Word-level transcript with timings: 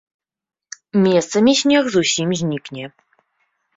Месцамі 1.03 1.51
снег 1.61 1.83
зусім 1.97 2.27
знікне. 2.43 2.83